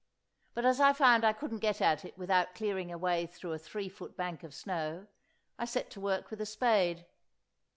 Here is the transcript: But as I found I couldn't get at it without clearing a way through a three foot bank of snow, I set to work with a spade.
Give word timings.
But 0.55 0.65
as 0.65 0.79
I 0.79 0.93
found 0.93 1.23
I 1.23 1.31
couldn't 1.31 1.59
get 1.59 1.79
at 1.79 2.03
it 2.05 2.17
without 2.17 2.55
clearing 2.55 2.91
a 2.91 2.97
way 2.97 3.27
through 3.27 3.53
a 3.53 3.59
three 3.59 3.87
foot 3.87 4.17
bank 4.17 4.41
of 4.41 4.51
snow, 4.51 5.05
I 5.59 5.65
set 5.65 5.91
to 5.91 6.01
work 6.01 6.31
with 6.31 6.41
a 6.41 6.45
spade. 6.47 7.05